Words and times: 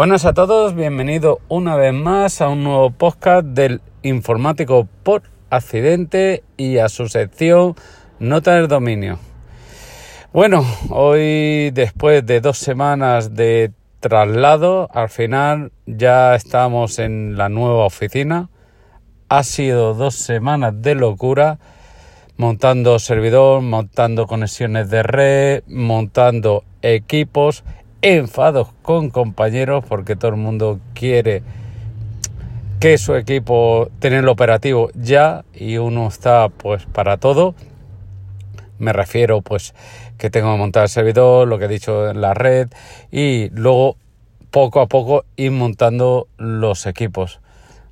Buenas 0.00 0.24
a 0.24 0.32
todos, 0.32 0.74
bienvenido 0.74 1.40
una 1.48 1.76
vez 1.76 1.92
más 1.92 2.40
a 2.40 2.48
un 2.48 2.64
nuevo 2.64 2.90
podcast 2.90 3.44
del 3.48 3.82
informático 4.02 4.88
por 5.02 5.24
accidente 5.50 6.42
y 6.56 6.78
a 6.78 6.88
su 6.88 7.06
sección 7.06 7.74
Nota 8.18 8.54
del 8.54 8.66
Dominio. 8.66 9.18
Bueno, 10.32 10.64
hoy 10.88 11.70
después 11.72 12.24
de 12.24 12.40
dos 12.40 12.56
semanas 12.56 13.34
de 13.34 13.72
traslado, 14.00 14.88
al 14.94 15.10
final 15.10 15.70
ya 15.84 16.34
estamos 16.34 16.98
en 16.98 17.36
la 17.36 17.50
nueva 17.50 17.84
oficina. 17.84 18.48
Ha 19.28 19.44
sido 19.44 19.92
dos 19.92 20.14
semanas 20.14 20.80
de 20.80 20.94
locura 20.94 21.58
montando 22.38 22.98
servidor, 22.98 23.60
montando 23.60 24.26
conexiones 24.26 24.88
de 24.88 25.02
red, 25.02 25.62
montando 25.68 26.64
equipos 26.80 27.64
enfados 28.02 28.68
con 28.82 29.10
compañeros 29.10 29.84
porque 29.86 30.16
todo 30.16 30.30
el 30.30 30.36
mundo 30.36 30.80
quiere 30.94 31.42
que 32.80 32.96
su 32.96 33.14
equipo 33.14 33.90
tenerlo 33.98 34.32
operativo 34.32 34.90
ya 34.94 35.44
y 35.54 35.76
uno 35.76 36.08
está 36.08 36.48
pues 36.48 36.86
para 36.86 37.18
todo. 37.18 37.54
Me 38.78 38.94
refiero 38.94 39.42
pues 39.42 39.74
que 40.16 40.30
tengo 40.30 40.52
que 40.52 40.58
montar 40.58 40.84
el 40.84 40.88
servidor, 40.88 41.46
lo 41.46 41.58
que 41.58 41.66
he 41.66 41.68
dicho 41.68 42.08
en 42.08 42.22
la 42.22 42.32
red 42.32 42.68
y 43.10 43.50
luego 43.50 43.96
poco 44.50 44.80
a 44.80 44.86
poco 44.86 45.24
ir 45.36 45.50
montando 45.50 46.26
los 46.38 46.86
equipos. 46.86 47.40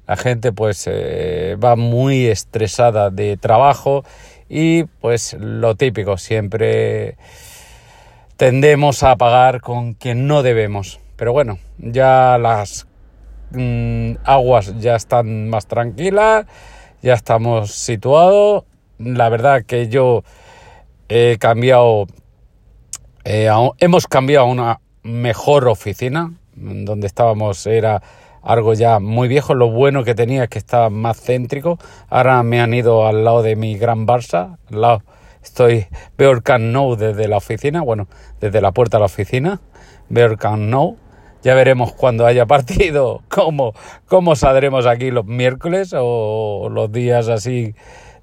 La 0.06 0.17
gente 0.17 0.53
pues 0.53 0.84
eh, 0.91 1.56
va 1.62 1.77
muy 1.77 2.25
estresada 2.27 3.11
de 3.11 3.37
trabajo 3.37 4.05
y 4.48 4.84
pues 4.84 5.37
lo 5.39 5.75
típico 5.75 6.17
siempre 6.17 7.19
tendemos 8.38 9.02
a 9.02 9.16
pagar 9.16 9.60
con 9.60 9.95
quien 9.95 10.28
no 10.28 10.42
debemos. 10.42 11.01
Pero 11.16 11.33
bueno, 11.33 11.59
ya 11.77 12.38
las 12.38 12.87
mm, 13.51 14.12
aguas 14.24 14.78
ya 14.78 14.95
están 14.95 15.50
más 15.50 15.67
tranquilas, 15.67 16.47
ya 17.03 17.14
estamos 17.14 17.72
situados. 17.72 18.64
La 18.98 19.28
verdad 19.28 19.64
que 19.67 19.89
yo 19.89 20.22
he 21.08 21.36
cambiado, 21.41 22.06
eh, 23.25 23.50
hemos 23.78 24.06
cambiado 24.06 24.47
a 24.47 24.48
una 24.48 24.80
mejor 25.02 25.69
oficina. 25.69 26.33
Donde 26.55 27.06
estábamos 27.06 27.67
era 27.67 28.02
algo 28.42 28.75
ya 28.75 29.00
muy 29.00 29.27
viejo. 29.27 29.55
Lo 29.55 29.70
bueno 29.70 30.05
que 30.05 30.14
tenía 30.14 30.45
es 30.45 30.48
que 30.48 30.58
estaba 30.58 30.91
más 30.91 31.20
céntrico. 31.20 31.78
Ahora 32.08 32.45
me 32.45 32.61
han 32.61 32.73
ido 32.73 33.06
al 33.06 33.25
lado 33.25 33.42
de 33.42 33.56
mi 33.56 33.77
gran 33.77 34.06
Barça, 34.06 34.58
al 34.70 34.80
lado 34.80 35.02
Estoy, 35.49 35.87
veo 36.19 36.33
el 36.33 36.43
Camp 36.43 36.63
Nou 36.63 36.95
desde 36.95 37.27
la 37.27 37.39
oficina, 37.39 37.81
bueno, 37.81 38.07
desde 38.39 38.61
la 38.61 38.73
puerta 38.73 38.99
de 38.99 39.01
la 39.01 39.07
oficina, 39.07 39.61
veo 40.11 40.27
el 40.27 40.37
Camp 40.37 40.63
Nou. 40.63 40.97
Ya 41.43 41.55
veremos 41.55 41.95
cuando 41.95 42.27
haya 42.27 42.45
partido 42.55 43.23
cómo, 43.29 43.73
cómo 44.07 44.37
saldremos 44.37 44.87
aquí 44.87 45.11
los 45.11 45.25
miércoles 45.25 45.95
o 45.97 46.69
los 46.71 46.93
días 46.93 47.29
así 47.29 47.75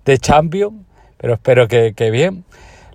de 0.06 0.18
Champions, 0.20 0.76
pero 1.18 1.34
espero 1.34 1.68
que, 1.68 2.10
bien. 2.12 2.46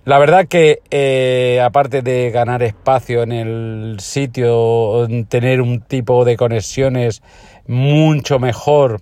La 0.05 0.17
verdad 0.17 0.47
que 0.47 0.79
eh, 0.89 1.61
aparte 1.61 2.01
de 2.01 2.31
ganar 2.31 2.63
espacio 2.63 3.23
en 3.23 3.33
el 3.33 3.97
sitio, 3.99 5.07
tener 5.27 5.61
un 5.61 5.81
tipo 5.81 6.23
de 6.23 6.37
conexiones 6.37 7.21
mucho 7.67 8.39
mejor, 8.39 9.01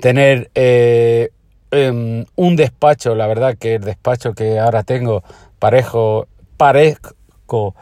tener 0.00 0.50
eh, 0.56 1.30
Em, 1.72 2.24
un 2.34 2.56
despacho, 2.56 3.14
la 3.14 3.28
verdad 3.28 3.56
que 3.56 3.76
el 3.76 3.82
despacho 3.82 4.32
que 4.34 4.58
ahora 4.58 4.82
tengo, 4.82 5.22
parejo, 5.60 6.26
parezco 6.56 7.76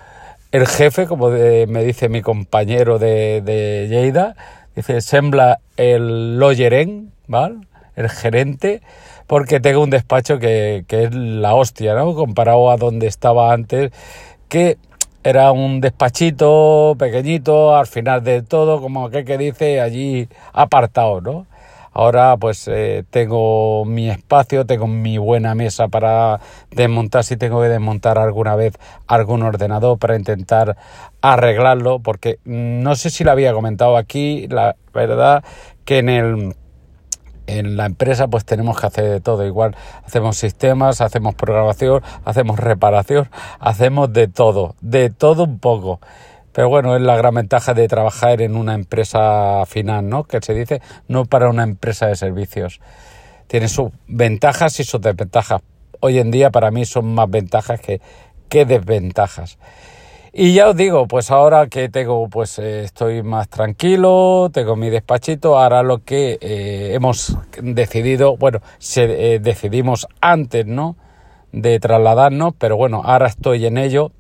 el 0.53 0.67
jefe, 0.67 1.06
como 1.06 1.28
me 1.31 1.84
dice 1.84 2.09
mi 2.09 2.20
compañero 2.22 2.98
de, 2.98 3.41
de 3.42 3.86
Lleida, 3.89 4.34
dice, 4.77 5.00
sembla 5.00 5.61
el 5.77 6.39
loyeren, 6.39 7.12
¿vale? 7.27 7.56
El 7.97 8.09
gerente, 8.11 8.83
porque 9.27 9.61
tengo 9.61 9.83
un 9.83 9.91
despacho 9.91 10.38
que, 10.38 10.84
que 10.87 11.05
es 11.05 11.15
la 11.15 11.55
hostia, 11.55 11.94
¿no? 11.94 12.15
Comparado 12.15 12.70
a 12.70 12.76
donde 12.76 13.06
estaba 13.06 13.53
antes, 13.53 13.91
que 14.49 14.78
era 15.25 15.53
un 15.53 15.81
despachito 15.81 16.94
pequeñito, 16.99 17.76
al 17.76 17.87
final 17.87 18.22
de 18.22 18.43
todo, 18.43 18.81
como 18.81 19.06
aquel 19.06 19.25
que 19.25 19.38
dice, 19.38 19.81
allí 19.81 20.28
apartado, 20.53 21.20
¿no? 21.20 21.47
Ahora 21.98 22.36
pues 22.36 22.69
eh, 22.69 23.04
tengo 23.10 23.84
mi 23.84 24.09
espacio, 24.09 24.64
tengo 24.64 24.86
mi 24.86 25.19
buena 25.19 25.56
mesa 25.56 25.88
para 25.88 26.38
desmontar 26.70 27.25
si 27.25 27.36
tengo 27.36 27.60
que 27.60 27.66
desmontar 27.66 28.19
alguna 28.19 28.54
vez 28.54 28.75
algún 29.09 29.42
ordenador 29.42 29.98
para 29.98 30.14
intentar 30.14 30.76
arreglarlo, 31.22 31.98
porque 31.98 32.38
no 32.44 32.94
sé 32.94 33.10
si 33.10 33.25
lo 33.25 33.32
había 33.32 33.53
comentado 33.53 33.97
aquí, 33.97 34.47
la 34.47 34.76
verdad 34.94 35.42
que 35.84 35.98
en 35.98 36.08
el 36.08 36.56
en 37.48 37.76
la 37.76 37.87
empresa 37.87 38.28
pues 38.28 38.44
tenemos 38.44 38.81
que 38.81 38.87
hacer 38.87 39.10
de 39.10 39.20
todo. 39.20 39.44
Igual 39.44 39.75
hacemos 40.04 40.37
sistemas, 40.37 41.00
hacemos 41.00 41.34
programación, 41.34 42.00
hacemos 42.25 42.60
reparación, 42.60 43.28
hacemos 43.58 44.12
de 44.12 44.28
todo, 44.28 44.76
de 44.81 45.10
todo 45.10 45.42
un 45.42 45.58
poco. 45.58 45.98
Pero 46.58 46.70
bueno, 46.70 46.96
es 46.96 47.02
la 47.02 47.16
gran 47.16 47.34
ventaja 47.34 47.72
de 47.72 47.86
trabajar 47.86 48.42
en 48.42 48.56
una 48.56 48.74
empresa 48.74 49.64
final, 49.64 50.08
¿no? 50.08 50.24
Que 50.24 50.41
se 50.42 50.54
dice, 50.54 50.82
no 51.06 51.24
para 51.24 51.48
una 51.48 51.62
empresa 51.62 52.08
de 52.08 52.16
servicios. 52.16 52.80
Tiene 53.46 53.69
sus 53.69 53.92
ventajas 54.08 54.80
y 54.80 54.82
sus 54.82 55.00
desventajas. 55.00 55.62
Hoy 56.00 56.19
en 56.19 56.32
día 56.32 56.50
para 56.50 56.72
mí 56.72 56.84
son 56.84 57.14
más 57.14 57.30
ventajas 57.30 57.80
que, 57.80 58.00
que 58.48 58.64
desventajas. 58.64 59.56
Y 60.32 60.52
ya 60.52 60.70
os 60.70 60.76
digo, 60.76 61.06
pues 61.06 61.30
ahora 61.30 61.69
que 61.69 61.88
tengo, 61.91 62.28
pues 62.28 62.58
eh, 62.58 62.82
estoy 62.82 63.22
más 63.22 63.48
tranquilo, 63.48 64.50
tengo 64.52 64.75
mi 64.75 64.90
despachito, 64.90 65.56
ahora 65.60 65.84
lo 65.84 66.02
que 66.02 66.38
eh, 66.40 66.90
hemos 66.92 67.38
decidido, 67.62 68.36
bueno, 68.36 68.58
se, 68.78 69.34
eh, 69.34 69.38
decidimos 69.38 70.08
antes, 70.20 70.66
¿no? 70.66 70.96
De 71.52 71.78
trasladarnos, 71.78 72.52
pero 72.58 72.76
bueno, 72.76 73.02
ahora 73.04 73.28
estoy 73.28 73.64
en 73.64 73.78
ello 73.78 74.10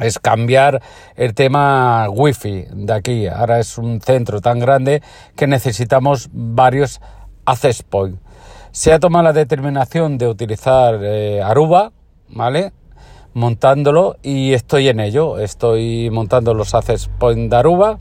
es 0.00 0.18
cambiar 0.18 0.82
el 1.16 1.34
tema 1.34 2.08
wifi 2.08 2.66
de 2.72 2.92
aquí. 2.92 3.26
Ahora 3.26 3.58
es 3.58 3.78
un 3.78 4.00
centro 4.00 4.40
tan 4.40 4.58
grande 4.58 5.02
que 5.36 5.46
necesitamos 5.46 6.28
varios 6.32 7.00
access 7.44 7.82
points. 7.82 8.18
Se 8.72 8.92
ha 8.92 8.98
tomado 8.98 9.24
la 9.24 9.32
determinación 9.32 10.16
de 10.16 10.28
utilizar 10.28 10.98
eh, 11.02 11.42
Aruba, 11.42 11.92
¿vale? 12.28 12.72
Montándolo 13.34 14.16
y 14.22 14.52
estoy 14.54 14.88
en 14.88 15.00
ello. 15.00 15.38
Estoy 15.38 16.08
montando 16.10 16.54
los 16.54 16.74
access 16.74 17.08
points 17.18 17.50
de 17.50 17.56
Aruba. 17.56 17.98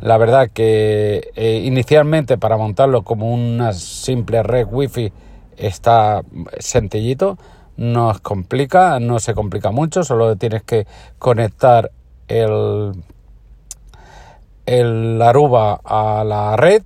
La 0.00 0.16
verdad 0.16 0.50
que 0.52 1.30
eh, 1.36 1.62
inicialmente 1.64 2.38
para 2.38 2.56
montarlo 2.56 3.02
como 3.02 3.32
una 3.32 3.72
simple 3.72 4.42
red 4.42 4.66
wifi 4.70 5.12
está 5.56 6.22
sencillito 6.58 7.36
no 7.80 8.10
es 8.10 8.20
complica, 8.20 9.00
no 9.00 9.18
se 9.20 9.32
complica 9.32 9.70
mucho, 9.70 10.04
solo 10.04 10.36
tienes 10.36 10.62
que 10.64 10.86
conectar 11.18 11.90
el, 12.28 12.92
el 14.66 15.22
Aruba 15.22 15.80
a 15.82 16.22
la 16.24 16.56
red 16.56 16.82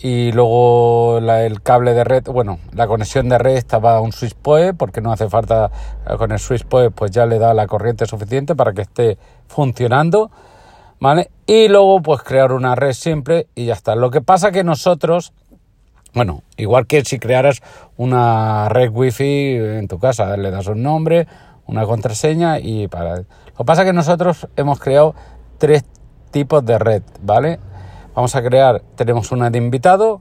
y 0.00 0.32
luego 0.32 1.18
el 1.18 1.62
cable 1.62 1.94
de 1.94 2.02
red, 2.02 2.24
bueno, 2.24 2.58
la 2.72 2.88
conexión 2.88 3.28
de 3.28 3.38
red 3.38 3.56
estaba 3.56 3.96
a 3.96 4.00
un 4.00 4.10
SwitchPoe 4.10 4.74
porque 4.74 5.00
no 5.00 5.12
hace 5.12 5.28
falta 5.28 5.70
con 6.18 6.32
el 6.32 6.40
SwitchPoe 6.40 6.90
pues 6.90 7.12
ya 7.12 7.24
le 7.24 7.38
da 7.38 7.54
la 7.54 7.68
corriente 7.68 8.04
suficiente 8.04 8.56
para 8.56 8.72
que 8.72 8.82
esté 8.82 9.18
funcionando, 9.46 10.32
¿vale? 10.98 11.30
Y 11.46 11.68
luego 11.68 12.02
pues 12.02 12.22
crear 12.22 12.50
una 12.50 12.74
red 12.74 12.94
simple 12.94 13.46
y 13.54 13.66
ya 13.66 13.74
está. 13.74 13.94
Lo 13.94 14.10
que 14.10 14.22
pasa 14.22 14.50
que 14.50 14.64
nosotros 14.64 15.32
bueno, 16.14 16.42
igual 16.56 16.86
que 16.86 17.04
si 17.04 17.18
crearas 17.18 17.62
una 17.96 18.68
red 18.68 18.90
wifi 18.90 19.56
en 19.56 19.88
tu 19.88 19.98
casa, 19.98 20.36
le 20.36 20.50
das 20.50 20.66
un 20.66 20.82
nombre, 20.82 21.26
una 21.66 21.84
contraseña 21.84 22.58
y 22.58 22.88
para... 22.88 23.16
Lo 23.16 23.24
que 23.58 23.64
pasa 23.64 23.82
es 23.82 23.86
que 23.86 23.92
nosotros 23.92 24.48
hemos 24.56 24.78
creado 24.80 25.14
tres 25.58 25.84
tipos 26.30 26.64
de 26.64 26.78
red, 26.78 27.02
¿vale? 27.22 27.58
Vamos 28.14 28.34
a 28.34 28.42
crear, 28.42 28.82
tenemos 28.94 29.32
una 29.32 29.50
de 29.50 29.58
invitado, 29.58 30.20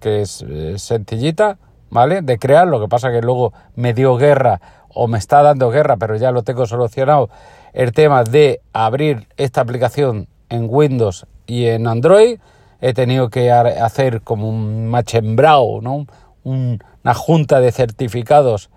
que 0.00 0.22
es 0.22 0.44
eh, 0.46 0.74
sencillita, 0.78 1.58
¿vale? 1.90 2.22
De 2.22 2.38
crear, 2.38 2.66
lo 2.66 2.80
que 2.80 2.88
pasa 2.88 3.10
que 3.10 3.22
luego 3.22 3.52
me 3.76 3.94
dio 3.94 4.16
guerra 4.16 4.60
o 4.88 5.08
me 5.08 5.18
está 5.18 5.42
dando 5.42 5.70
guerra, 5.70 5.96
pero 5.96 6.16
ya 6.16 6.30
lo 6.30 6.42
tengo 6.42 6.66
solucionado, 6.66 7.30
el 7.72 7.92
tema 7.92 8.24
de 8.24 8.60
abrir 8.72 9.26
esta 9.36 9.60
aplicación 9.60 10.28
en 10.48 10.66
Windows 10.68 11.26
y 11.46 11.66
en 11.66 11.86
Android 11.86 12.38
he 12.86 12.92
tenido 12.92 13.30
que 13.30 13.50
hacer 13.50 14.20
como 14.20 14.46
un 14.46 14.88
machembrao, 14.88 15.80
una 16.44 17.14
junta 17.14 17.58
de 17.58 17.72
certificados 17.72 18.68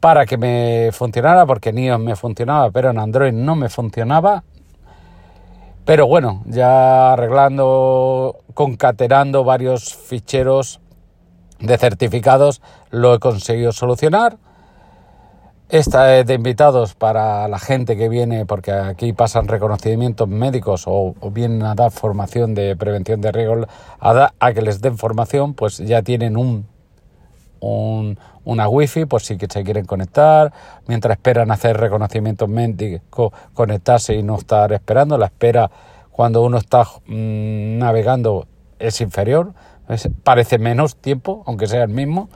para 0.00 0.24
que 0.24 0.38
me 0.38 0.88
funcionara, 0.92 1.44
porque 1.44 1.68
en 1.68 1.78
iOS 1.78 2.00
me 2.00 2.16
funcionaba, 2.16 2.70
pero 2.70 2.88
en 2.88 2.98
Android 2.98 3.34
no 3.34 3.54
me 3.54 3.68
funcionaba. 3.68 4.44
Pero 5.84 6.06
bueno, 6.06 6.42
ya 6.46 7.12
arreglando, 7.12 8.38
concatenando 8.54 9.44
varios 9.44 9.94
ficheros 9.94 10.80
de 11.60 11.76
certificados, 11.76 12.62
lo 12.90 13.12
he 13.12 13.18
conseguido 13.18 13.72
solucionar. 13.72 14.38
Esta 15.70 16.18
es 16.18 16.24
de 16.24 16.32
invitados 16.32 16.94
para 16.94 17.46
la 17.46 17.58
gente 17.58 17.94
que 17.98 18.08
viene, 18.08 18.46
porque 18.46 18.72
aquí 18.72 19.12
pasan 19.12 19.48
reconocimientos 19.48 20.26
médicos 20.26 20.84
o, 20.86 21.14
vienen 21.30 21.62
a 21.62 21.74
dar 21.74 21.90
formación 21.90 22.54
de 22.54 22.74
prevención 22.74 23.20
de 23.20 23.32
riesgos, 23.32 23.66
a, 24.00 24.32
a, 24.40 24.52
que 24.54 24.62
les 24.62 24.80
den 24.80 24.96
formación, 24.96 25.52
pues 25.52 25.76
ya 25.76 26.00
tienen 26.00 26.38
un, 26.38 26.66
un, 27.60 28.18
una 28.44 28.66
wifi 28.66 29.04
por 29.04 29.20
si 29.20 29.36
se 29.36 29.62
quieren 29.62 29.84
conectar, 29.84 30.54
mientras 30.86 31.18
esperan 31.18 31.50
hacer 31.50 31.76
reconocimientos 31.76 32.48
médicos, 32.48 33.34
conectarse 33.52 34.14
y 34.14 34.22
no 34.22 34.38
estar 34.38 34.72
esperando. 34.72 35.18
La 35.18 35.26
espera 35.26 35.70
cuando 36.10 36.44
uno 36.44 36.56
está 36.56 36.84
mm, 37.04 37.76
navegando 37.76 38.46
es 38.78 39.02
inferior, 39.02 39.52
parece 40.24 40.56
menos 40.56 40.96
tiempo, 40.96 41.42
aunque 41.44 41.66
sea 41.66 41.82
el 41.82 41.90
mismo 41.90 42.30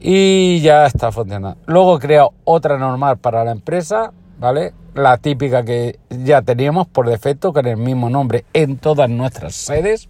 y 0.00 0.60
ya 0.60 0.86
está 0.86 1.10
funcionando. 1.12 1.58
Luego 1.66 1.96
he 1.96 2.00
creado 2.00 2.32
otra 2.44 2.78
normal 2.78 3.18
para 3.18 3.44
la 3.44 3.52
empresa, 3.52 4.12
¿vale? 4.38 4.72
La 4.94 5.16
típica 5.18 5.64
que 5.64 5.98
ya 6.10 6.42
teníamos 6.42 6.86
por 6.86 7.08
defecto, 7.08 7.52
con 7.52 7.66
el 7.66 7.76
mismo 7.76 8.10
nombre 8.10 8.44
en 8.52 8.78
todas 8.78 9.08
nuestras 9.10 9.54
sedes. 9.54 10.08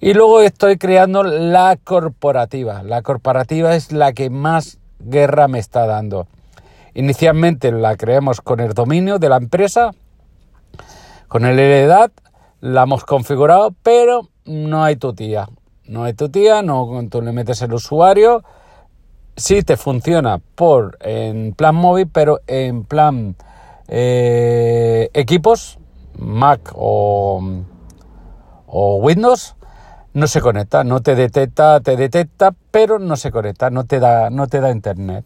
Y 0.00 0.14
luego 0.14 0.40
estoy 0.40 0.78
creando 0.78 1.22
la 1.22 1.78
corporativa. 1.82 2.82
La 2.82 3.02
corporativa 3.02 3.74
es 3.74 3.92
la 3.92 4.12
que 4.12 4.30
más 4.30 4.78
guerra 4.98 5.48
me 5.48 5.58
está 5.58 5.86
dando. 5.86 6.26
Inicialmente 6.94 7.72
la 7.72 7.96
creamos 7.96 8.40
con 8.40 8.60
el 8.60 8.74
dominio 8.74 9.18
de 9.18 9.28
la 9.28 9.36
empresa, 9.36 9.92
con 11.28 11.46
el 11.46 11.58
heredad, 11.58 12.10
la 12.60 12.82
hemos 12.82 13.04
configurado, 13.04 13.74
pero 13.82 14.28
no 14.44 14.84
hay 14.84 14.96
tu 14.96 15.14
tía. 15.14 15.48
No 15.86 16.04
hay 16.04 16.14
tu 16.14 16.28
tía, 16.28 16.62
no, 16.62 16.88
tú 17.10 17.22
le 17.22 17.32
metes 17.32 17.60
el 17.62 17.72
usuario. 17.72 18.44
Sí 19.36 19.62
te 19.62 19.76
funciona 19.76 20.38
por 20.54 20.98
en 21.00 21.54
plan 21.54 21.74
móvil, 21.74 22.08
pero 22.12 22.40
en 22.46 22.84
plan 22.84 23.34
eh, 23.88 25.10
equipos, 25.12 25.78
Mac 26.18 26.72
o, 26.74 27.42
o 28.66 28.96
Windows, 28.96 29.56
no 30.14 30.26
se 30.26 30.40
conecta, 30.40 30.84
no 30.84 31.00
te 31.00 31.14
detecta, 31.14 31.80
te 31.80 31.96
detecta, 31.96 32.54
pero 32.70 32.98
no 32.98 33.16
se 33.16 33.30
conecta, 33.30 33.70
no 33.70 33.84
te 33.84 33.98
da, 33.98 34.30
no 34.30 34.46
te 34.46 34.60
da 34.60 34.70
internet. 34.70 35.24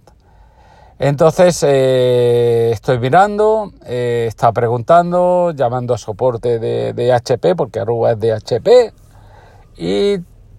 Entonces 0.99 1.63
eh, 1.67 2.71
estoy 2.73 2.99
mirando, 2.99 3.73
eh, 3.85 4.25
está 4.29 4.53
preguntando, 4.53 5.51
llamando 5.51 5.93
a 5.93 5.99
soporte 5.99 6.59
de, 6.59 6.95
de 6.95 7.13
HP, 7.13 7.55
porque 7.55 7.81
Aruba 7.81 8.13
es 8.13 8.21
de 8.21 8.33
HP, 8.33 8.93
y 9.77 10.17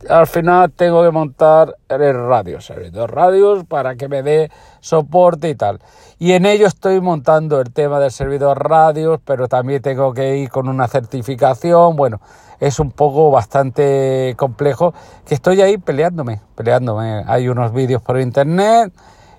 al 0.10 0.28
final 0.28 0.72
tengo 0.72 1.04
que 1.04 1.12
montar 1.12 1.76
el 1.90 2.14
radio, 2.14 2.62
servidor 2.62 3.14
radios 3.14 3.64
para 3.66 3.96
que 3.96 4.08
me 4.08 4.24
dé 4.24 4.52
soporte 4.80 5.50
y 5.50 5.56
tal. 5.56 5.80
Y 6.20 6.34
en 6.34 6.46
ello 6.46 6.68
estoy 6.68 7.02
montando 7.02 7.60
el 7.60 7.72
tema 7.72 8.00
del 8.00 8.12
servidor 8.12 8.68
radios, 8.70 9.20
pero 9.24 9.48
también 9.48 9.82
tengo 9.82 10.14
que 10.14 10.38
ir 10.38 10.50
con 10.50 10.68
una 10.68 10.88
certificación. 10.88 11.96
Bueno, 11.96 12.22
es 12.60 12.80
un 12.80 12.92
poco 12.92 13.32
bastante 13.32 14.34
complejo 14.38 14.94
que 15.26 15.36
estoy 15.36 15.62
ahí 15.62 15.78
peleándome, 15.78 16.42
peleándome. 16.56 17.24
Hay 17.28 17.50
unos 17.50 17.72
vídeos 17.74 18.02
por 18.02 18.20
internet 18.20 18.94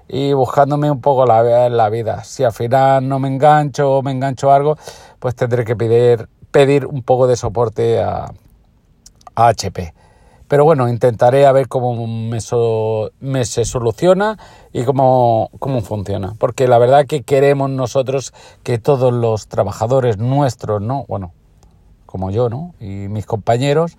y 0.06 0.32
buscándome 0.32 0.90
un 0.90 1.00
poco 1.00 1.26
la, 1.26 1.68
la 1.68 1.88
vida. 1.88 2.24
Si 2.24 2.44
al 2.44 2.52
final 2.52 3.08
no 3.08 3.18
me 3.18 3.28
engancho 3.28 3.98
o 3.98 4.02
me 4.02 4.12
engancho 4.12 4.52
algo, 4.52 4.76
pues 5.18 5.34
tendré 5.34 5.64
que 5.64 5.76
pedir, 5.76 6.28
pedir 6.50 6.86
un 6.86 7.02
poco 7.02 7.26
de 7.26 7.36
soporte 7.36 8.00
a 8.00 8.32
HP. 9.34 9.92
Pero 10.48 10.64
bueno, 10.64 10.88
intentaré 10.88 11.46
a 11.46 11.52
ver 11.52 11.68
cómo 11.68 12.06
me, 12.06 12.40
se 12.40 13.64
soluciona 13.64 14.38
y 14.72 14.84
cómo, 14.84 15.50
cómo 15.58 15.82
funciona. 15.82 16.34
Porque 16.38 16.66
la 16.66 16.78
verdad 16.78 17.06
que 17.06 17.22
queremos 17.22 17.68
nosotros 17.68 18.32
que 18.62 18.78
todos 18.78 19.12
los 19.12 19.48
trabajadores 19.48 20.16
nuestros, 20.16 20.80
¿no? 20.80 21.04
Bueno, 21.06 21.32
como 22.06 22.30
yo, 22.30 22.48
¿no? 22.48 22.74
Y 22.80 23.08
mis 23.08 23.26
compañeros, 23.26 23.98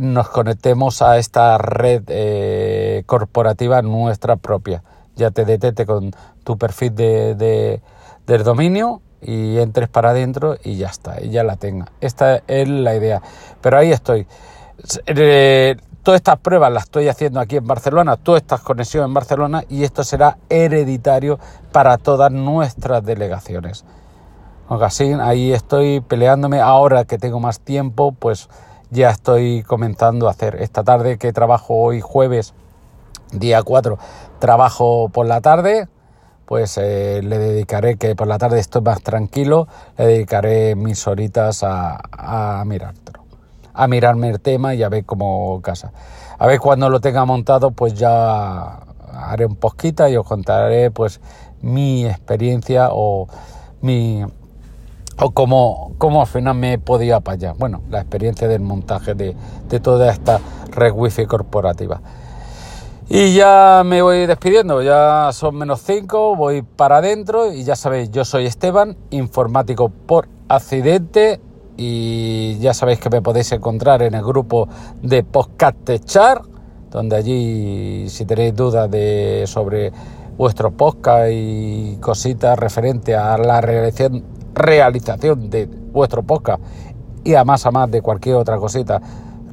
nos 0.00 0.28
conectemos 0.30 1.02
a 1.02 1.18
esta 1.18 1.58
red 1.58 2.02
eh, 2.08 3.02
corporativa 3.04 3.82
nuestra 3.82 4.36
propia. 4.36 4.82
Ya 5.16 5.30
te 5.30 5.44
detete 5.44 5.84
con 5.84 6.12
tu 6.44 6.56
perfil 6.56 6.94
de, 6.94 7.34
de, 7.34 7.82
del 8.26 8.42
dominio 8.42 9.02
y 9.20 9.58
entres 9.58 9.88
para 9.88 10.10
adentro 10.10 10.56
y 10.62 10.76
ya 10.76 10.88
está, 10.88 11.20
y 11.22 11.30
ya 11.30 11.42
la 11.44 11.56
tenga. 11.56 11.86
Esta 12.00 12.42
es 12.46 12.68
la 12.68 12.94
idea. 12.94 13.20
Pero 13.60 13.78
ahí 13.78 13.92
estoy. 13.92 14.26
Todas 16.02 16.20
estas 16.20 16.38
pruebas 16.38 16.72
las 16.72 16.84
estoy 16.84 17.08
haciendo 17.08 17.40
aquí 17.40 17.56
en 17.56 17.66
Barcelona, 17.66 18.16
todas 18.16 18.40
estas 18.42 18.60
conexiones 18.60 19.08
en 19.08 19.14
Barcelona 19.14 19.64
y 19.68 19.84
esto 19.84 20.04
será 20.04 20.38
hereditario 20.48 21.38
para 21.72 21.98
todas 21.98 22.32
nuestras 22.32 23.04
delegaciones. 23.04 23.84
Así, 24.68 25.12
ahí 25.12 25.52
estoy 25.52 26.00
peleándome. 26.00 26.60
Ahora 26.60 27.04
que 27.04 27.18
tengo 27.18 27.40
más 27.40 27.60
tiempo, 27.60 28.12
pues 28.12 28.48
ya 28.90 29.10
estoy 29.10 29.62
comenzando 29.64 30.28
a 30.28 30.30
hacer. 30.30 30.56
Esta 30.62 30.84
tarde 30.84 31.18
que 31.18 31.32
trabajo 31.32 31.74
hoy 31.74 32.00
jueves, 32.00 32.54
día 33.32 33.62
4, 33.62 33.98
trabajo 34.38 35.08
por 35.08 35.26
la 35.26 35.40
tarde, 35.40 35.88
pues 36.46 36.78
eh, 36.78 37.20
le 37.22 37.38
dedicaré, 37.38 37.96
que 37.96 38.14
por 38.14 38.26
la 38.26 38.38
tarde 38.38 38.60
estoy 38.60 38.82
más 38.82 39.02
tranquilo, 39.02 39.68
le 39.98 40.06
dedicaré 40.06 40.74
mis 40.74 41.06
horitas 41.06 41.62
a, 41.62 41.98
a 42.12 42.64
mirar 42.64 42.94
a 43.78 43.86
mirarme 43.86 44.28
el 44.28 44.40
tema 44.40 44.74
y 44.74 44.82
a 44.82 44.88
ver 44.88 45.04
cómo 45.04 45.62
casa. 45.62 45.92
A 46.36 46.46
ver 46.48 46.58
cuando 46.58 46.90
lo 46.90 47.00
tenga 47.00 47.24
montado, 47.24 47.70
pues 47.70 47.94
ya 47.94 48.80
haré 49.12 49.46
un 49.46 49.54
posquita 49.54 50.10
y 50.10 50.16
os 50.16 50.26
contaré 50.26 50.90
pues 50.90 51.20
mi 51.62 52.04
experiencia 52.04 52.88
o 52.90 53.28
mi 53.80 54.24
o 55.20 55.30
cómo, 55.30 55.92
cómo 55.98 56.22
al 56.22 56.26
final 56.26 56.56
me 56.56 56.72
he 56.72 56.78
podido 56.78 57.14
apañar. 57.14 57.54
Bueno, 57.56 57.82
la 57.88 58.00
experiencia 58.00 58.48
del 58.48 58.62
montaje 58.62 59.14
de, 59.14 59.36
de 59.68 59.80
toda 59.80 60.10
esta 60.10 60.40
red 60.72 60.92
wifi 60.92 61.26
corporativa. 61.26 62.00
Y 63.08 63.34
ya 63.34 63.82
me 63.86 64.02
voy 64.02 64.26
despidiendo, 64.26 64.82
ya 64.82 65.30
son 65.32 65.54
menos 65.54 65.82
5, 65.82 66.34
voy 66.34 66.62
para 66.62 66.96
adentro 66.96 67.52
y 67.52 67.62
ya 67.62 67.76
sabéis, 67.76 68.10
yo 68.10 68.24
soy 68.24 68.46
Esteban, 68.46 68.96
informático 69.10 69.88
por 69.88 70.28
accidente 70.48 71.40
y 71.80 72.58
ya 72.58 72.74
sabéis 72.74 72.98
que 72.98 73.08
me 73.08 73.22
podéis 73.22 73.52
encontrar 73.52 74.02
en 74.02 74.14
el 74.14 74.24
grupo 74.24 74.68
de 75.00 75.22
Podcast 75.22 75.88
Char, 76.04 76.42
donde 76.90 77.14
allí 77.14 78.08
si 78.08 78.24
tenéis 78.24 78.56
dudas 78.56 78.90
de 78.90 79.44
sobre 79.46 79.92
vuestro 80.36 80.72
podcast 80.72 81.30
y 81.32 81.96
cositas 82.00 82.58
referente 82.58 83.14
a 83.14 83.38
la 83.38 83.60
realización, 83.60 85.50
de 85.50 85.66
vuestro 85.92 86.24
podcast 86.24 86.60
y 87.22 87.34
a 87.34 87.44
más 87.44 87.64
a 87.64 87.70
más 87.70 87.88
de 87.92 88.02
cualquier 88.02 88.34
otra 88.34 88.56
cosita 88.56 89.00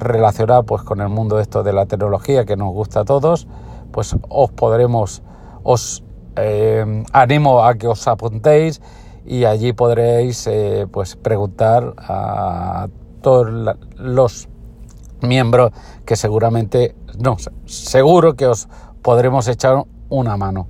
relacionada 0.00 0.64
pues 0.64 0.82
con 0.82 1.00
el 1.00 1.08
mundo 1.08 1.38
esto 1.38 1.62
de 1.62 1.72
la 1.72 1.86
tecnología 1.86 2.44
que 2.44 2.56
nos 2.56 2.72
gusta 2.72 3.00
a 3.00 3.04
todos, 3.04 3.46
pues 3.92 4.16
os 4.28 4.50
podremos, 4.50 5.22
os 5.62 6.02
eh, 6.34 7.04
animo 7.12 7.62
a 7.62 7.76
que 7.76 7.86
os 7.86 8.08
apuntéis 8.08 8.80
y 9.26 9.44
allí 9.44 9.72
podréis 9.72 10.46
eh, 10.46 10.86
pues 10.90 11.16
preguntar 11.16 11.94
a 11.98 12.88
todos 13.20 13.76
los 13.96 14.48
miembros 15.20 15.72
que 16.04 16.16
seguramente, 16.16 16.94
no, 17.18 17.36
seguro 17.64 18.34
que 18.34 18.46
os 18.46 18.68
podremos 19.02 19.48
echar 19.48 19.82
una 20.08 20.36
mano. 20.36 20.68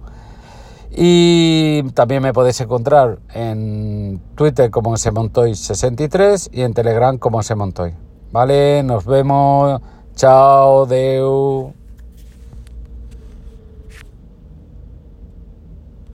Y 0.91 1.83
también 1.93 2.23
me 2.23 2.33
podéis 2.33 2.61
encontrar 2.63 3.19
en 3.35 4.21
Twitter 4.35 4.71
como 4.71 4.93
semontoy63 4.95 6.49
y 6.53 6.63
en 6.63 6.73
Telegram 6.73 7.19
como 7.19 7.43
semontoy. 7.43 7.95
Vale, 8.33 8.83
nos 8.83 9.05
vemos. 9.05 9.81
Chao, 10.15 10.87
Deu. 10.87 11.86